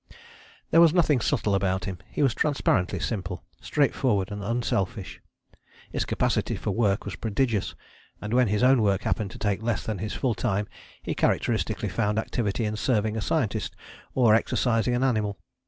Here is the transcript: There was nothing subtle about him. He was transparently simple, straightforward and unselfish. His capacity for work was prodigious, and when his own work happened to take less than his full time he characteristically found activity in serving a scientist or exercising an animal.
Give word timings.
There 0.71 0.81
was 0.81 0.95
nothing 0.95 1.21
subtle 1.21 1.53
about 1.53 1.85
him. 1.85 1.99
He 2.09 2.23
was 2.23 2.33
transparently 2.33 2.97
simple, 2.99 3.43
straightforward 3.61 4.31
and 4.31 4.43
unselfish. 4.43 5.21
His 5.91 6.05
capacity 6.05 6.55
for 6.55 6.71
work 6.71 7.05
was 7.05 7.15
prodigious, 7.15 7.75
and 8.19 8.33
when 8.33 8.47
his 8.47 8.63
own 8.63 8.81
work 8.81 9.03
happened 9.03 9.29
to 9.29 9.37
take 9.37 9.61
less 9.61 9.83
than 9.85 9.99
his 9.99 10.13
full 10.13 10.33
time 10.33 10.67
he 11.03 11.13
characteristically 11.13 11.87
found 11.89 12.17
activity 12.17 12.65
in 12.65 12.77
serving 12.77 13.15
a 13.15 13.21
scientist 13.21 13.75
or 14.15 14.33
exercising 14.33 14.95
an 14.95 15.03
animal. 15.03 15.37